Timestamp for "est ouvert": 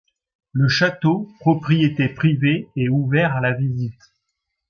2.75-3.35